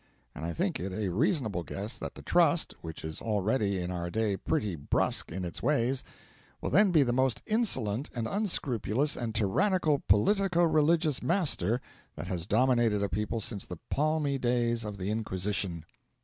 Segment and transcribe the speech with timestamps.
[0.33, 4.09] And I think it a reasonable guess that the Trust (which is already in our
[4.09, 6.03] day pretty brusque in its ways)
[6.59, 11.81] will then be the most insolent and unscrupulous and tyrannical politico religious master
[12.15, 15.85] that has dominated a people since the palmy days of the Inquisition.